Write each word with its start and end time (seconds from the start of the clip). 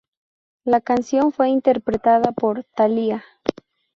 La 0.65 0.81
canción 0.81 1.31
fue 1.31 1.49
interpretada 1.49 2.31
por 2.31 2.63
Thalía. 2.75 3.23